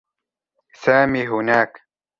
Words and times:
سامي 0.73 1.27
هناك. 1.27 1.83